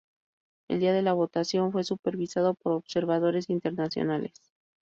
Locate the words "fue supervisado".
1.71-2.55